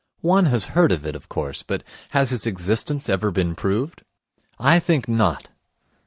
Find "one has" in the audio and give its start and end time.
0.23-0.63